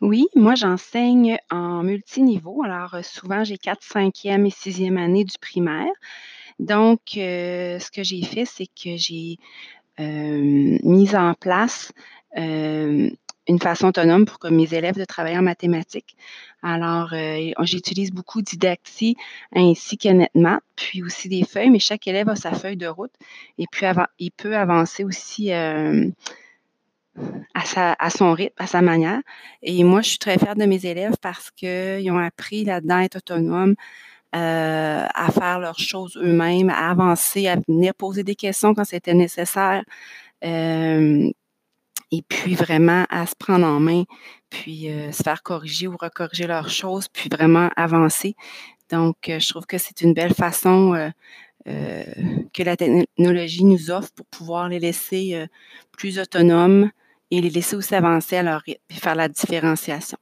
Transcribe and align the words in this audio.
Oui, 0.00 0.28
moi 0.36 0.54
j'enseigne 0.54 1.38
en 1.50 1.82
multiniveau. 1.82 2.62
Alors, 2.62 2.94
heu, 2.94 3.02
souvent 3.02 3.42
j'ai 3.42 3.58
4-5e 3.58 4.46
et 4.46 4.50
6e 4.50 4.96
année 4.96 5.24
du 5.24 5.36
primaire. 5.40 5.90
Donc, 6.60 7.00
heu, 7.16 7.78
ce 7.80 7.90
que 7.90 8.02
j'ai 8.04 8.22
fait, 8.22 8.44
c'est 8.46 8.66
que 8.66 8.96
j'ai, 8.96 9.38
hem, 9.98 10.78
mis 10.84 11.14
en 11.16 11.34
place, 11.34 11.92
une 12.36 13.60
façon 13.62 13.88
autonome 13.88 14.26
pour 14.26 14.38
que 14.40 14.48
mes 14.48 14.72
élèves 14.74 14.96
de 14.98 15.04
travailler 15.04 15.38
en 15.38 15.42
mathématiques. 15.42 16.16
Alors, 16.62 17.10
j'utilise 17.64 18.12
beaucoup 18.12 18.42
Didacti 18.42 19.16
ainsi 19.54 19.98
que 19.98 20.08
NetMath, 20.10 20.62
puis 20.76 21.02
aussi 21.04 21.28
des 21.28 21.44
feuilles, 21.44 21.70
mais 21.70 21.78
chaque 21.80 22.06
élève 22.08 22.28
a 22.28 22.36
sa 22.36 22.52
feuille 22.52 22.76
de 22.78 22.86
route 22.88 23.12
et 23.58 23.66
puis 23.70 23.86
il 24.20 24.30
peut 24.32 24.56
avancer 24.56 25.04
aussi, 25.04 25.50
à 27.54 27.64
sa 27.66 27.94
à 27.98 28.10
son 28.10 28.32
rythme, 28.34 28.54
à 28.58 28.66
sa 28.68 28.82
manière 28.82 29.20
et 29.62 29.84
moi, 29.84 30.02
je 30.02 30.10
suis 30.10 30.18
très 30.18 30.38
fière 30.38 30.56
de 30.56 30.64
mes 30.66 30.86
élèves 30.86 31.16
parce 31.22 31.50
qu'ils 31.52 32.10
ont 32.12 32.18
appris 32.18 32.64
là-dedans 32.64 32.96
à 32.98 33.04
être 33.04 33.16
autonomes, 33.18 33.72
heu, 34.36 34.38
à 34.38 35.28
faire 35.32 35.60
leurs 35.60 35.78
choses 35.80 36.16
eux-mêmes, 36.22 36.70
à 36.70 36.90
avancer, 36.90 37.48
à 37.48 37.56
venir 37.68 37.94
poser 37.94 38.24
des 38.24 38.36
questions 38.36 38.74
quand 38.74 38.84
c'était 38.84 39.14
nécessaire, 39.14 39.82
hem 40.42 41.32
et 42.12 42.22
puis 42.22 42.54
vraiment 42.54 43.04
à 43.10 43.26
se 43.26 43.34
prendre 43.38 43.66
en 43.66 43.80
main, 43.80 44.04
puis, 44.50 44.88
heu, 44.90 45.12
se 45.12 45.22
faire 45.22 45.42
corriger 45.42 45.88
ou 45.88 45.96
recorriger 45.98 46.46
leurs 46.46 46.70
choses, 46.70 47.08
puis 47.08 47.28
vraiment 47.30 47.70
avancer. 47.76 48.34
Donc, 48.90 49.16
je 49.28 49.48
trouve 49.48 49.66
que 49.66 49.78
c'est 49.78 50.02
une 50.02 50.14
belle 50.14 50.34
façon, 50.34 51.10
que 51.66 52.62
la 52.62 52.76
technologie 52.76 53.64
nous 53.64 53.90
offre 53.90 54.12
pour 54.14 54.26
pouvoir 54.26 54.68
les 54.68 54.78
laisser, 54.80 55.46
plus 55.92 56.18
autonomes 56.18 56.90
et 57.30 57.40
les 57.40 57.50
laisser 57.50 57.76
aussi 57.76 57.94
avancer 57.94 58.36
à 58.36 58.42
leur 58.42 58.60
rythme, 58.60 58.82
puis 58.88 58.98
faire 58.98 59.14
la 59.14 59.28
différenciation. 59.28 60.18